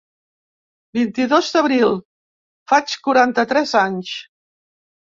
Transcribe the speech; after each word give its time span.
Vint-i-dos 0.99 1.51
d'abril, 1.57 1.95
faig 2.75 2.99
quaranta-tres 3.07 3.79
anys. 3.87 4.19